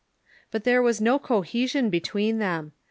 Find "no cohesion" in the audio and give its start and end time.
0.99-1.91